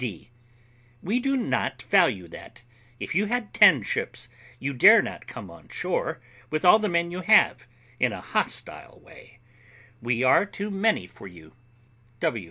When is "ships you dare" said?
3.83-4.99